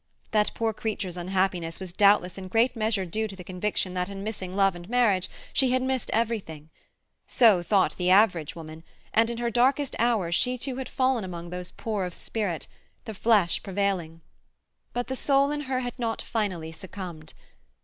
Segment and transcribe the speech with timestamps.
[0.31, 4.23] That poor creature's unhappiness was doubtless in great measure due to the conviction that in
[4.23, 6.71] missing love and marriage she had missed everything.
[7.27, 8.83] So thought the average woman,
[9.13, 12.65] and in her darkest hours she too had fallen among those poor of spirit,
[13.05, 14.21] the flesh prevailing.
[14.91, 17.35] But the soul in her had not finally succumbed.